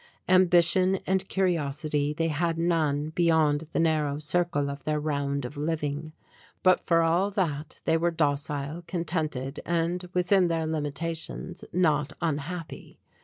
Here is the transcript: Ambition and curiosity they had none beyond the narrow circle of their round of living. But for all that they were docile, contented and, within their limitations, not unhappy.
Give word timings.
Ambition 0.27 0.95
and 1.05 1.29
curiosity 1.29 2.11
they 2.11 2.29
had 2.29 2.57
none 2.57 3.09
beyond 3.11 3.67
the 3.71 3.79
narrow 3.79 4.17
circle 4.17 4.67
of 4.67 4.83
their 4.83 4.99
round 4.99 5.45
of 5.45 5.57
living. 5.57 6.11
But 6.63 6.79
for 6.83 7.03
all 7.03 7.29
that 7.29 7.81
they 7.85 7.97
were 7.97 8.09
docile, 8.09 8.83
contented 8.87 9.59
and, 9.63 10.09
within 10.11 10.47
their 10.47 10.65
limitations, 10.65 11.63
not 11.71 12.13
unhappy. 12.19 12.99